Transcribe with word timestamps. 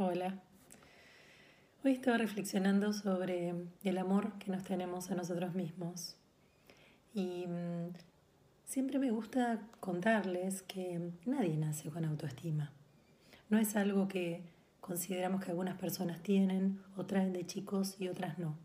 Hola. 0.00 0.40
Hoy 1.84 1.90
estaba 1.90 2.18
reflexionando 2.18 2.92
sobre 2.92 3.52
el 3.82 3.98
amor 3.98 4.38
que 4.38 4.52
nos 4.52 4.62
tenemos 4.62 5.10
a 5.10 5.16
nosotros 5.16 5.56
mismos. 5.56 6.14
Y 7.14 7.48
mm, 7.48 7.94
siempre 8.64 9.00
me 9.00 9.10
gusta 9.10 9.60
contarles 9.80 10.62
que 10.62 11.10
nadie 11.26 11.56
nace 11.56 11.90
con 11.90 12.04
autoestima. 12.04 12.70
No 13.50 13.58
es 13.58 13.74
algo 13.74 14.06
que 14.06 14.44
consideramos 14.80 15.44
que 15.44 15.50
algunas 15.50 15.76
personas 15.76 16.22
tienen 16.22 16.80
o 16.96 17.04
traen 17.04 17.32
de 17.32 17.44
chicos 17.44 17.96
y 17.98 18.06
otras 18.06 18.38
no. 18.38 18.56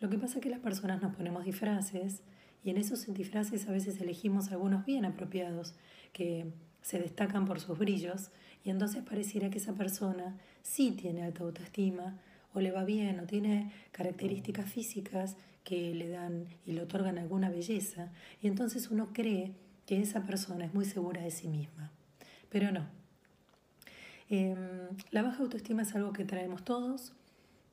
Lo 0.00 0.08
que 0.08 0.16
pasa 0.16 0.38
es 0.38 0.42
que 0.42 0.48
las 0.48 0.60
personas 0.60 1.02
nos 1.02 1.14
ponemos 1.14 1.44
disfraces 1.44 2.22
y 2.64 2.70
en 2.70 2.78
esos 2.78 3.04
disfraces 3.12 3.68
a 3.68 3.72
veces 3.72 4.00
elegimos 4.00 4.50
algunos 4.50 4.86
bien 4.86 5.04
apropiados 5.04 5.74
que 6.14 6.54
se 6.84 6.98
destacan 6.98 7.46
por 7.46 7.60
sus 7.60 7.78
brillos 7.78 8.30
y 8.62 8.68
entonces 8.68 9.02
pareciera 9.02 9.48
que 9.48 9.56
esa 9.56 9.72
persona 9.72 10.36
sí 10.62 10.90
tiene 10.92 11.22
alta 11.22 11.42
autoestima 11.42 12.18
o 12.52 12.60
le 12.60 12.72
va 12.72 12.84
bien 12.84 13.18
o 13.20 13.24
tiene 13.24 13.72
características 13.90 14.70
físicas 14.70 15.36
que 15.64 15.94
le 15.94 16.10
dan 16.10 16.46
y 16.66 16.72
le 16.72 16.82
otorgan 16.82 17.16
alguna 17.16 17.48
belleza 17.48 18.12
y 18.42 18.48
entonces 18.48 18.90
uno 18.90 19.14
cree 19.14 19.52
que 19.86 20.02
esa 20.02 20.26
persona 20.26 20.66
es 20.66 20.74
muy 20.74 20.84
segura 20.84 21.22
de 21.22 21.30
sí 21.30 21.48
misma. 21.48 21.90
Pero 22.50 22.70
no. 22.70 22.86
Em, 24.28 24.58
la 25.10 25.22
baja 25.22 25.42
autoestima 25.42 25.82
es 25.82 25.94
algo 25.94 26.12
que 26.12 26.26
traemos 26.26 26.64
todos 26.64 27.14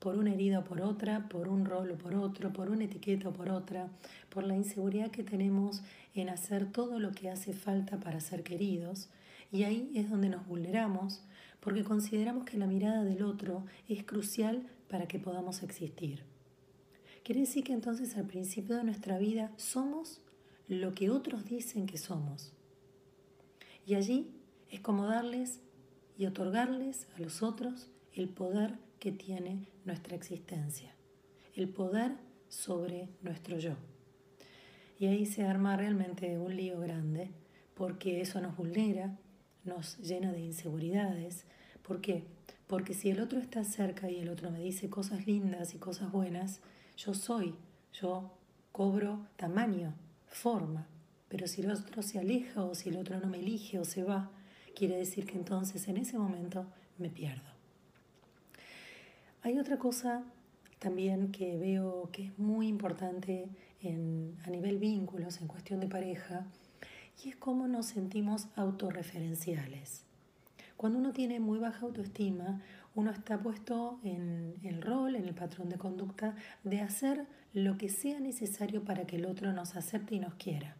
por 0.01 0.17
una 0.17 0.33
herida 0.33 0.59
o 0.59 0.63
por 0.63 0.81
otra, 0.81 1.29
por 1.29 1.47
un 1.47 1.63
rol 1.63 1.91
o 1.91 1.95
por 1.95 2.15
otro, 2.15 2.51
por 2.51 2.71
una 2.71 2.85
etiqueta 2.85 3.29
o 3.29 3.33
por 3.33 3.49
otra, 3.49 3.87
por 4.29 4.43
la 4.43 4.55
inseguridad 4.55 5.11
que 5.11 5.23
tenemos 5.23 5.83
en 6.15 6.29
hacer 6.29 6.65
todo 6.71 6.99
lo 6.99 7.11
que 7.11 7.29
hace 7.29 7.53
falta 7.53 7.99
para 7.99 8.19
ser 8.19 8.41
queridos. 8.41 9.09
Y 9.51 9.61
ahí 9.63 9.91
es 9.93 10.09
donde 10.09 10.29
nos 10.29 10.47
vulneramos 10.47 11.21
porque 11.59 11.83
consideramos 11.83 12.45
que 12.45 12.57
la 12.57 12.65
mirada 12.65 13.03
del 13.03 13.21
otro 13.21 13.63
es 13.87 14.03
crucial 14.03 14.67
para 14.89 15.07
que 15.07 15.19
podamos 15.19 15.61
existir. 15.61 16.23
Quiere 17.23 17.41
decir 17.41 17.63
que 17.63 17.73
entonces 17.73 18.17
al 18.17 18.25
principio 18.25 18.77
de 18.77 18.83
nuestra 18.83 19.19
vida 19.19 19.51
somos 19.55 20.19
lo 20.67 20.93
que 20.93 21.11
otros 21.11 21.45
dicen 21.45 21.85
que 21.85 21.99
somos. 21.99 22.53
Y 23.85 23.93
allí 23.93 24.31
es 24.71 24.79
como 24.79 25.05
darles 25.05 25.59
y 26.17 26.25
otorgarles 26.25 27.07
a 27.15 27.19
los 27.19 27.43
otros 27.43 27.91
el 28.15 28.29
poder 28.29 28.79
que 29.01 29.11
tiene 29.11 29.67
nuestra 29.83 30.15
existencia, 30.15 30.93
el 31.55 31.67
poder 31.69 32.11
sobre 32.49 33.09
nuestro 33.23 33.57
yo. 33.57 33.73
Y 34.99 35.07
ahí 35.07 35.25
se 35.25 35.43
arma 35.43 35.75
realmente 35.75 36.37
un 36.37 36.55
lío 36.55 36.79
grande, 36.79 37.31
porque 37.73 38.21
eso 38.21 38.39
nos 38.41 38.55
vulnera, 38.55 39.17
nos 39.63 39.97
llena 39.97 40.31
de 40.31 40.41
inseguridades. 40.41 41.45
¿Por 41.81 41.99
qué? 41.99 42.25
Porque 42.67 42.93
si 42.93 43.09
el 43.09 43.21
otro 43.21 43.39
está 43.39 43.63
cerca 43.63 44.11
y 44.11 44.19
el 44.19 44.29
otro 44.29 44.51
me 44.51 44.59
dice 44.59 44.87
cosas 44.87 45.25
lindas 45.25 45.73
y 45.73 45.79
cosas 45.79 46.11
buenas, 46.11 46.61
yo 46.95 47.15
soy, 47.15 47.55
yo 47.91 48.37
cobro 48.71 49.25
tamaño, 49.35 49.95
forma. 50.27 50.87
Pero 51.27 51.47
si 51.47 51.61
el 51.61 51.71
otro 51.71 52.03
se 52.03 52.19
aleja 52.19 52.63
o 52.63 52.75
si 52.75 52.89
el 52.89 52.97
otro 52.97 53.19
no 53.19 53.25
me 53.25 53.39
elige 53.39 53.79
o 53.79 53.83
se 53.83 54.03
va, 54.03 54.29
quiere 54.75 54.95
decir 54.95 55.25
que 55.25 55.39
entonces 55.39 55.87
en 55.87 55.97
ese 55.97 56.19
momento 56.19 56.67
me 56.99 57.09
pierdo. 57.09 57.50
Hay 59.43 59.57
otra 59.57 59.79
cosa 59.79 60.23
también 60.77 61.31
que 61.31 61.57
veo 61.57 62.09
que 62.11 62.27
es 62.27 62.37
muy 62.37 62.67
importante 62.67 63.49
a 64.45 64.49
nivel 64.51 64.77
vínculos, 64.77 65.41
en 65.41 65.47
cuestión 65.47 65.79
de 65.79 65.87
pareja, 65.87 66.45
y 67.23 67.29
es 67.29 67.35
cómo 67.37 67.67
nos 67.67 67.87
sentimos 67.87 68.47
autorreferenciales. 68.55 70.03
Cuando 70.77 70.99
uno 70.99 71.11
tiene 71.11 71.39
muy 71.39 71.57
baja 71.57 71.87
autoestima, 71.87 72.61
uno 72.93 73.09
está 73.09 73.39
puesto 73.39 73.99
en 74.03 74.55
el 74.63 74.81
rol, 74.81 75.15
en 75.15 75.25
el 75.25 75.33
patrón 75.33 75.69
de 75.69 75.77
conducta, 75.77 76.35
de 76.63 76.81
hacer 76.81 77.25
lo 77.53 77.79
que 77.79 77.89
sea 77.89 78.19
necesario 78.19 78.83
para 78.83 79.05
que 79.07 79.15
el 79.15 79.25
otro 79.25 79.53
nos 79.53 79.75
acepte 79.75 80.15
y 80.15 80.19
nos 80.19 80.35
quiera. 80.35 80.75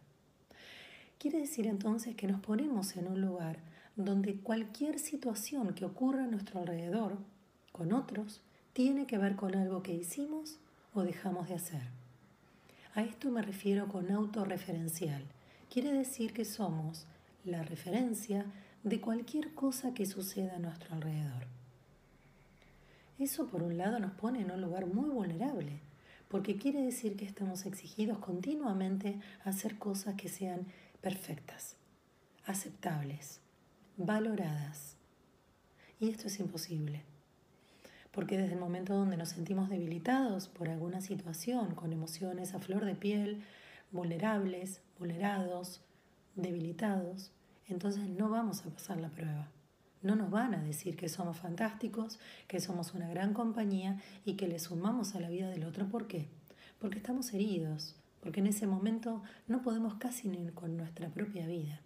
Quiere 1.18 1.38
decir 1.38 1.66
entonces 1.66 2.14
que 2.14 2.28
nos 2.28 2.40
ponemos 2.40 2.96
en 2.96 3.08
un 3.08 3.20
lugar 3.20 3.58
donde 3.96 4.36
cualquier 4.36 5.00
situación 5.00 5.74
que 5.74 5.84
ocurra 5.84 6.24
a 6.24 6.28
nuestro 6.28 6.60
alrededor, 6.60 7.18
con 7.72 7.92
otros, 7.92 8.40
tiene 8.72 9.06
que 9.06 9.18
ver 9.18 9.36
con 9.36 9.54
algo 9.54 9.82
que 9.82 9.94
hicimos 9.94 10.58
o 10.94 11.02
dejamos 11.02 11.48
de 11.48 11.54
hacer. 11.54 11.82
A 12.94 13.02
esto 13.02 13.30
me 13.30 13.42
refiero 13.42 13.88
con 13.88 14.10
autorreferencial 14.10 15.24
quiere 15.72 15.92
decir 15.92 16.34
que 16.34 16.44
somos 16.44 17.06
la 17.44 17.62
referencia 17.62 18.44
de 18.82 19.00
cualquier 19.00 19.54
cosa 19.54 19.94
que 19.94 20.04
suceda 20.04 20.56
a 20.56 20.58
nuestro 20.58 20.94
alrededor. 20.94 21.46
Eso 23.18 23.46
por 23.46 23.62
un 23.62 23.78
lado 23.78 23.98
nos 23.98 24.12
pone 24.12 24.42
en 24.42 24.50
un 24.50 24.60
lugar 24.60 24.86
muy 24.86 25.08
vulnerable, 25.08 25.80
porque 26.28 26.56
quiere 26.56 26.82
decir 26.82 27.16
que 27.16 27.24
estamos 27.24 27.64
exigidos 27.64 28.18
continuamente 28.18 29.18
a 29.44 29.50
hacer 29.50 29.78
cosas 29.78 30.14
que 30.14 30.28
sean 30.28 30.66
perfectas, 31.00 31.76
aceptables, 32.44 33.40
valoradas. 33.96 34.96
Y 36.00 36.10
esto 36.10 36.26
es 36.26 36.38
imposible, 36.38 37.02
porque 38.12 38.38
desde 38.38 38.54
el 38.54 38.60
momento 38.60 38.94
donde 38.94 39.16
nos 39.16 39.30
sentimos 39.30 39.68
debilitados 39.68 40.48
por 40.48 40.68
alguna 40.68 41.00
situación, 41.00 41.74
con 41.74 41.92
emociones 41.92 42.54
a 42.54 42.60
flor 42.60 42.84
de 42.84 42.94
piel, 42.94 43.42
vulnerables, 43.90 44.82
vulnerados, 44.98 45.82
debilitados, 46.36 47.32
entonces 47.68 48.08
no 48.08 48.28
vamos 48.28 48.64
a 48.64 48.70
pasar 48.70 49.00
la 49.00 49.08
prueba. 49.08 49.48
No 50.02 50.16
nos 50.16 50.30
van 50.30 50.54
a 50.54 50.62
decir 50.62 50.96
que 50.96 51.08
somos 51.08 51.38
fantásticos, 51.38 52.18
que 52.48 52.60
somos 52.60 52.92
una 52.92 53.08
gran 53.08 53.32
compañía 53.32 54.00
y 54.24 54.34
que 54.34 54.48
le 54.48 54.58
sumamos 54.58 55.14
a 55.14 55.20
la 55.20 55.30
vida 55.30 55.48
del 55.48 55.64
otro. 55.64 55.88
¿Por 55.88 56.06
qué? 56.06 56.28
Porque 56.80 56.98
estamos 56.98 57.32
heridos, 57.32 57.94
porque 58.20 58.40
en 58.40 58.48
ese 58.48 58.66
momento 58.66 59.22
no 59.46 59.62
podemos 59.62 59.94
casi 59.94 60.28
ni 60.28 60.48
con 60.50 60.76
nuestra 60.76 61.08
propia 61.08 61.46
vida. 61.46 61.80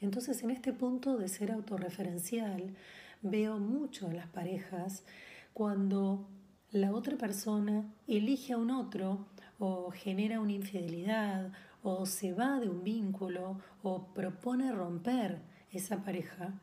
Entonces, 0.00 0.42
en 0.42 0.50
este 0.50 0.72
punto 0.72 1.16
de 1.18 1.28
ser 1.28 1.52
autorreferencial, 1.52 2.74
veo 3.22 3.58
mucho 3.58 4.08
en 4.08 4.16
las 4.16 4.28
parejas 4.28 5.04
cuando 5.52 6.26
la 6.70 6.92
otra 6.92 7.16
persona 7.16 7.84
elige 8.06 8.52
a 8.52 8.58
un 8.58 8.70
otro 8.70 9.26
o 9.58 9.90
genera 9.90 10.40
una 10.40 10.52
infidelidad 10.52 11.52
o 11.82 12.06
se 12.06 12.32
va 12.32 12.60
de 12.60 12.68
un 12.68 12.84
vínculo 12.84 13.58
o 13.82 14.14
propone 14.14 14.72
romper 14.72 15.42
esa 15.72 16.02
pareja, 16.04 16.60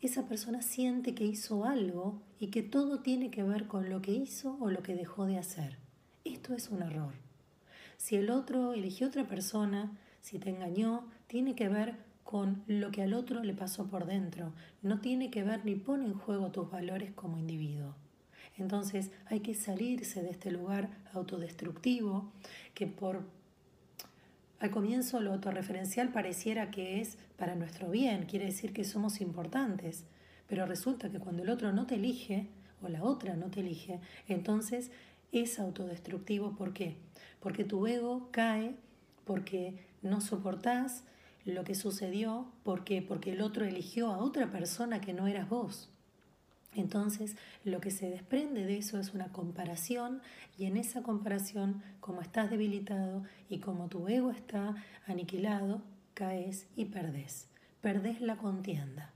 esa 0.00 0.26
persona 0.28 0.62
siente 0.62 1.14
que 1.14 1.24
hizo 1.24 1.64
algo 1.64 2.22
y 2.38 2.48
que 2.48 2.62
todo 2.62 3.00
tiene 3.00 3.30
que 3.30 3.42
ver 3.42 3.66
con 3.66 3.90
lo 3.90 4.00
que 4.00 4.12
hizo 4.12 4.56
o 4.60 4.70
lo 4.70 4.82
que 4.82 4.94
dejó 4.94 5.26
de 5.26 5.38
hacer. 5.38 5.78
Esto 6.24 6.54
es 6.54 6.68
un 6.68 6.82
error. 6.82 7.14
Si 7.96 8.14
el 8.16 8.30
otro 8.30 8.74
eligió 8.74 9.08
otra 9.08 9.26
persona, 9.26 9.98
si 10.20 10.38
te 10.38 10.50
engañó, 10.50 11.08
tiene 11.26 11.54
que 11.54 11.68
ver 11.68 11.96
con 12.28 12.62
lo 12.66 12.90
que 12.90 13.00
al 13.00 13.14
otro 13.14 13.42
le 13.42 13.54
pasó 13.54 13.86
por 13.86 14.04
dentro. 14.04 14.52
No 14.82 15.00
tiene 15.00 15.30
que 15.30 15.44
ver 15.44 15.64
ni 15.64 15.76
pone 15.76 16.04
en 16.04 16.12
juego 16.12 16.50
tus 16.50 16.70
valores 16.70 17.10
como 17.12 17.38
individuo. 17.38 17.94
Entonces 18.58 19.10
hay 19.24 19.40
que 19.40 19.54
salirse 19.54 20.20
de 20.20 20.28
este 20.28 20.50
lugar 20.50 20.90
autodestructivo 21.14 22.30
que 22.74 22.86
por 22.86 23.22
al 24.60 24.70
comienzo 24.70 25.20
lo 25.20 25.32
autorreferencial 25.32 26.12
pareciera 26.12 26.70
que 26.70 27.00
es 27.00 27.16
para 27.38 27.54
nuestro 27.54 27.88
bien, 27.88 28.26
quiere 28.26 28.44
decir 28.44 28.74
que 28.74 28.84
somos 28.84 29.22
importantes, 29.22 30.04
pero 30.48 30.66
resulta 30.66 31.10
que 31.10 31.20
cuando 31.20 31.44
el 31.44 31.48
otro 31.48 31.72
no 31.72 31.86
te 31.86 31.94
elige 31.94 32.46
o 32.82 32.90
la 32.90 33.04
otra 33.04 33.36
no 33.36 33.46
te 33.46 33.60
elige, 33.60 34.00
entonces 34.26 34.90
es 35.32 35.58
autodestructivo. 35.58 36.54
¿Por 36.56 36.74
qué? 36.74 36.98
Porque 37.40 37.64
tu 37.64 37.86
ego 37.86 38.28
cae, 38.32 38.76
porque 39.24 39.78
no 40.02 40.20
soportás 40.20 41.04
lo 41.48 41.64
que 41.64 41.74
sucedió, 41.74 42.50
porque 42.62 43.02
porque 43.02 43.32
el 43.32 43.40
otro 43.40 43.64
eligió 43.64 44.10
a 44.10 44.18
otra 44.18 44.50
persona 44.50 45.00
que 45.00 45.12
no 45.12 45.26
eras 45.26 45.48
vos. 45.48 45.90
Entonces, 46.74 47.36
lo 47.64 47.80
que 47.80 47.90
se 47.90 48.10
desprende 48.10 48.64
de 48.64 48.78
eso 48.78 48.98
es 48.98 49.14
una 49.14 49.32
comparación 49.32 50.20
y 50.58 50.66
en 50.66 50.76
esa 50.76 51.02
comparación, 51.02 51.82
como 52.00 52.20
estás 52.20 52.50
debilitado 52.50 53.24
y 53.48 53.58
como 53.58 53.88
tu 53.88 54.06
ego 54.08 54.30
está 54.30 54.76
aniquilado, 55.06 55.82
caes 56.14 56.66
y 56.76 56.86
perdés. 56.86 57.48
Perdés 57.80 58.20
la 58.20 58.36
contienda. 58.36 59.12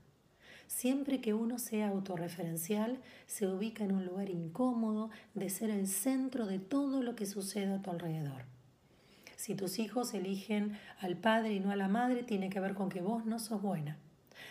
Siempre 0.67 1.21
que 1.21 1.33
uno 1.33 1.59
sea 1.59 1.89
autorreferencial, 1.89 2.99
se 3.27 3.47
ubica 3.47 3.83
en 3.83 3.93
un 3.93 4.05
lugar 4.05 4.29
incómodo 4.29 5.11
de 5.35 5.49
ser 5.49 5.69
el 5.69 5.87
centro 5.87 6.47
de 6.47 6.59
todo 6.59 7.03
lo 7.03 7.15
que 7.15 7.25
sucede 7.25 7.73
a 7.73 7.81
tu 7.81 7.91
alrededor. 7.91 8.52
Si 9.43 9.55
tus 9.55 9.77
hijos 9.77 10.13
eligen 10.13 10.79
al 11.01 11.17
padre 11.17 11.51
y 11.51 11.59
no 11.59 11.71
a 11.71 11.75
la 11.75 11.89
madre, 11.89 12.23
tiene 12.23 12.49
que 12.49 12.61
ver 12.61 12.75
con 12.75 12.87
que 12.87 13.01
vos 13.01 13.25
no 13.25 13.39
sos 13.39 13.61
buena. 13.61 13.97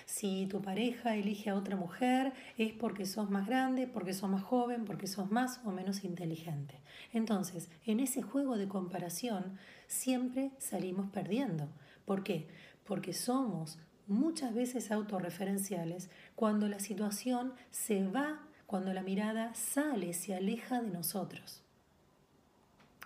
Si 0.04 0.46
tu 0.48 0.60
pareja 0.60 1.16
elige 1.16 1.48
a 1.48 1.54
otra 1.54 1.76
mujer 1.76 2.34
es 2.58 2.74
porque 2.74 3.06
sos 3.06 3.30
más 3.30 3.46
grande, 3.46 3.86
porque 3.86 4.12
sos 4.12 4.28
más 4.28 4.42
joven, 4.42 4.84
porque 4.84 5.06
sos 5.06 5.30
más 5.30 5.62
o 5.64 5.70
menos 5.70 6.04
inteligente. 6.04 6.78
Entonces, 7.14 7.70
en 7.86 8.00
ese 8.00 8.20
juego 8.20 8.58
de 8.58 8.68
comparación 8.68 9.56
siempre 9.86 10.50
salimos 10.58 11.08
perdiendo. 11.08 11.70
¿Por 12.04 12.22
qué? 12.22 12.48
Porque 12.84 13.14
somos 13.14 13.78
muchas 14.06 14.52
veces 14.52 14.92
autorreferenciales 14.92 16.10
cuando 16.34 16.68
la 16.68 16.80
situación 16.80 17.54
se 17.70 18.06
va, 18.06 18.42
cuando 18.66 18.92
la 18.92 19.02
mirada 19.02 19.54
sale, 19.54 20.12
se 20.12 20.34
aleja 20.34 20.82
de 20.82 20.90
nosotros. 20.90 21.62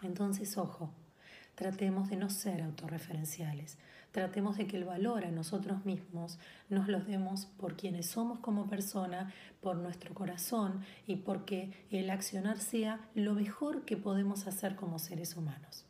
Entonces, 0.03 0.59
ojo, 0.59 0.91
tratemos 1.57 2.09
de 2.09 2.17
no 2.17 2.31
ser 2.31 2.63
autorreferenciales, 2.63 3.79
tratemos 4.13 4.57
de 4.57 4.67
que 4.67 4.77
el 4.77 4.85
valor 4.85 5.25
a 5.25 5.31
nosotros 5.31 5.85
mismos 5.85 6.39
nos 6.69 6.87
los 6.89 7.07
demos 7.07 7.47
por 7.47 7.77
quienes 7.77 8.07
somos 8.07 8.39
como 8.39 8.69
persona, 8.69 9.33
por 9.61 9.77
nuestro 9.77 10.15
corazón 10.15 10.85
y 11.07 11.17
porque 11.17 11.73
el 11.91 12.09
accionar 12.11 12.59
sea 12.59 13.01
lo 13.15 13.35
mejor 13.35 13.85
que 13.85 13.97
podemos 13.97 14.47
hacer 14.47 14.77
como 14.77 14.99
seres 14.99 15.37
humanos. 15.37 15.85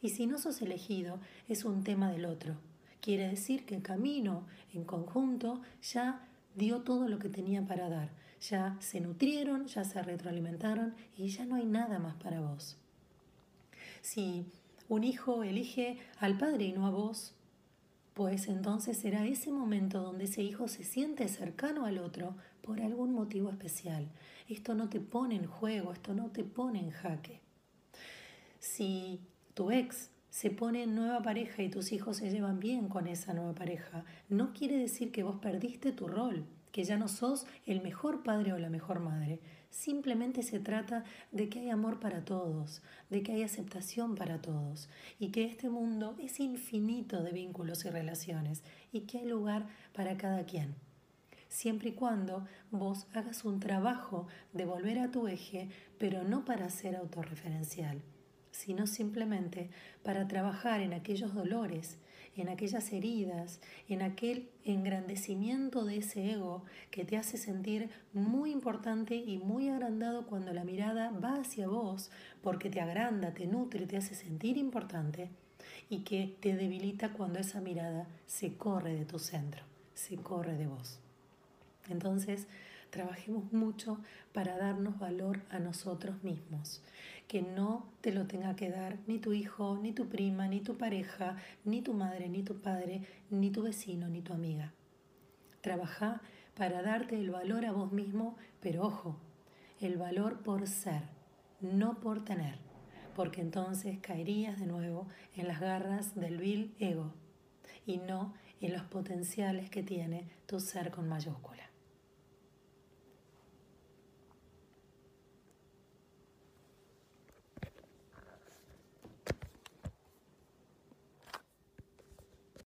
Y 0.00 0.10
si 0.10 0.26
no 0.26 0.38
sos 0.38 0.62
elegido, 0.62 1.18
es 1.48 1.64
un 1.64 1.82
tema 1.82 2.10
del 2.10 2.26
otro. 2.26 2.56
Quiere 3.00 3.28
decir 3.28 3.66
que 3.66 3.74
el 3.74 3.82
camino 3.82 4.46
en 4.72 4.84
conjunto 4.84 5.60
ya 5.82 6.26
dio 6.54 6.82
todo 6.82 7.08
lo 7.08 7.18
que 7.18 7.28
tenía 7.28 7.62
para 7.66 7.88
dar. 7.88 8.10
Ya 8.40 8.76
se 8.80 9.00
nutrieron, 9.00 9.66
ya 9.66 9.84
se 9.84 10.02
retroalimentaron 10.02 10.94
y 11.16 11.28
ya 11.28 11.46
no 11.46 11.56
hay 11.56 11.66
nada 11.66 11.98
más 11.98 12.14
para 12.16 12.40
vos. 12.40 12.76
Si 14.02 14.46
un 14.94 15.04
hijo 15.04 15.42
elige 15.42 15.98
al 16.18 16.38
padre 16.38 16.66
y 16.66 16.72
no 16.72 16.86
a 16.86 16.90
vos, 16.90 17.34
pues 18.14 18.46
entonces 18.46 18.96
será 18.96 19.26
ese 19.26 19.50
momento 19.50 20.00
donde 20.00 20.24
ese 20.24 20.42
hijo 20.42 20.68
se 20.68 20.84
siente 20.84 21.26
cercano 21.28 21.84
al 21.84 21.98
otro 21.98 22.36
por 22.62 22.80
algún 22.80 23.12
motivo 23.12 23.50
especial. 23.50 24.08
Esto 24.48 24.74
no 24.74 24.88
te 24.88 25.00
pone 25.00 25.34
en 25.34 25.46
juego, 25.46 25.92
esto 25.92 26.14
no 26.14 26.30
te 26.30 26.44
pone 26.44 26.78
en 26.78 26.90
jaque. 26.90 27.40
Si 28.60 29.20
tu 29.54 29.72
ex 29.72 30.10
se 30.30 30.50
pone 30.50 30.84
en 30.84 30.94
nueva 30.94 31.22
pareja 31.22 31.62
y 31.62 31.70
tus 31.70 31.92
hijos 31.92 32.18
se 32.18 32.30
llevan 32.30 32.60
bien 32.60 32.88
con 32.88 33.08
esa 33.08 33.34
nueva 33.34 33.54
pareja, 33.54 34.04
no 34.28 34.52
quiere 34.52 34.76
decir 34.76 35.10
que 35.10 35.24
vos 35.24 35.36
perdiste 35.40 35.90
tu 35.90 36.06
rol, 36.06 36.44
que 36.74 36.82
ya 36.82 36.96
no 36.96 37.06
sos 37.06 37.46
el 37.66 37.82
mejor 37.82 38.24
padre 38.24 38.52
o 38.52 38.58
la 38.58 38.68
mejor 38.68 38.98
madre. 38.98 39.38
Simplemente 39.70 40.42
se 40.42 40.58
trata 40.58 41.04
de 41.30 41.48
que 41.48 41.60
hay 41.60 41.70
amor 41.70 42.00
para 42.00 42.24
todos, 42.24 42.82
de 43.10 43.22
que 43.22 43.30
hay 43.30 43.44
aceptación 43.44 44.16
para 44.16 44.42
todos 44.42 44.88
y 45.20 45.28
que 45.28 45.44
este 45.44 45.70
mundo 45.70 46.16
es 46.18 46.40
infinito 46.40 47.22
de 47.22 47.30
vínculos 47.30 47.84
y 47.84 47.90
relaciones 47.90 48.64
y 48.90 49.02
que 49.02 49.18
hay 49.18 49.26
lugar 49.26 49.68
para 49.92 50.16
cada 50.16 50.46
quien. 50.46 50.74
Siempre 51.46 51.90
y 51.90 51.92
cuando 51.92 52.44
vos 52.72 53.06
hagas 53.14 53.44
un 53.44 53.60
trabajo 53.60 54.26
de 54.52 54.64
volver 54.64 54.98
a 54.98 55.12
tu 55.12 55.28
eje, 55.28 55.68
pero 55.96 56.24
no 56.24 56.44
para 56.44 56.68
ser 56.70 56.96
autorreferencial 56.96 58.02
sino 58.54 58.86
simplemente 58.86 59.68
para 60.04 60.28
trabajar 60.28 60.80
en 60.80 60.92
aquellos 60.92 61.34
dolores, 61.34 61.98
en 62.36 62.48
aquellas 62.48 62.92
heridas, 62.92 63.60
en 63.88 64.02
aquel 64.02 64.48
engrandecimiento 64.64 65.84
de 65.84 65.98
ese 65.98 66.32
ego 66.32 66.64
que 66.90 67.04
te 67.04 67.16
hace 67.16 67.36
sentir 67.36 67.90
muy 68.12 68.50
importante 68.50 69.16
y 69.16 69.38
muy 69.38 69.68
agrandado 69.68 70.26
cuando 70.26 70.52
la 70.52 70.64
mirada 70.64 71.10
va 71.10 71.36
hacia 71.36 71.68
vos, 71.68 72.10
porque 72.42 72.70
te 72.70 72.80
agranda, 72.80 73.34
te 73.34 73.46
nutre, 73.46 73.86
te 73.86 73.96
hace 73.96 74.14
sentir 74.14 74.56
importante, 74.56 75.30
y 75.88 76.00
que 76.00 76.36
te 76.40 76.54
debilita 76.56 77.12
cuando 77.12 77.38
esa 77.38 77.60
mirada 77.60 78.08
se 78.26 78.54
corre 78.56 78.94
de 78.94 79.04
tu 79.04 79.18
centro, 79.18 79.62
se 79.94 80.16
corre 80.16 80.56
de 80.56 80.66
vos. 80.66 80.98
Entonces, 81.88 82.46
trabajemos 82.94 83.52
mucho 83.52 83.98
para 84.32 84.56
darnos 84.56 85.00
valor 85.00 85.40
a 85.50 85.58
nosotros 85.58 86.22
mismos 86.22 86.80
que 87.26 87.42
no 87.42 87.88
te 88.00 88.12
lo 88.12 88.28
tenga 88.28 88.54
que 88.54 88.70
dar 88.70 88.98
ni 89.08 89.18
tu 89.18 89.32
hijo, 89.32 89.76
ni 89.82 89.92
tu 89.92 90.08
prima, 90.08 90.46
ni 90.46 90.60
tu 90.60 90.76
pareja, 90.78 91.36
ni 91.64 91.82
tu 91.82 91.92
madre, 91.92 92.28
ni 92.28 92.44
tu 92.44 92.60
padre, 92.60 93.02
ni 93.30 93.50
tu 93.50 93.62
vecino, 93.62 94.08
ni 94.08 94.20
tu 94.20 94.32
amiga. 94.32 94.72
Trabaja 95.60 96.20
para 96.54 96.82
darte 96.82 97.16
el 97.16 97.30
valor 97.30 97.64
a 97.64 97.72
vos 97.72 97.90
mismo, 97.90 98.36
pero 98.60 98.84
ojo, 98.86 99.16
el 99.80 99.96
valor 99.96 100.44
por 100.44 100.68
ser, 100.68 101.02
no 101.60 101.98
por 101.98 102.24
tener, 102.24 102.58
porque 103.16 103.40
entonces 103.40 103.98
caerías 104.00 104.60
de 104.60 104.66
nuevo 104.66 105.08
en 105.34 105.48
las 105.48 105.58
garras 105.58 106.14
del 106.14 106.38
vil 106.38 106.74
ego 106.78 107.12
y 107.84 107.96
no 107.96 108.34
en 108.60 108.74
los 108.74 108.82
potenciales 108.82 109.70
que 109.70 109.82
tiene 109.82 110.28
tu 110.46 110.60
ser 110.60 110.92
con 110.92 111.08
mayúscula. 111.08 111.73